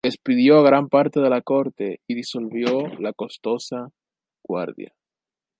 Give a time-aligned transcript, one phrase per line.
[0.03, 3.89] Despidió a gran parte de la corte y disolvió la costosa
[4.41, 4.95] guardia.